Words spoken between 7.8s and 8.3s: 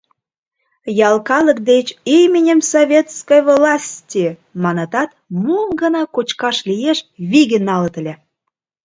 ыле.